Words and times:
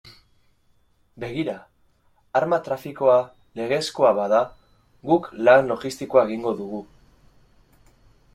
Begira, 1.23 1.53
arma 2.39 2.59
trafikoa 2.69 3.17
legezkoa 3.61 4.11
bada, 4.21 4.41
guk 5.13 5.29
lan 5.51 5.71
logistikoa 5.75 6.25
egingo 6.31 6.57
dugu. 6.65 6.83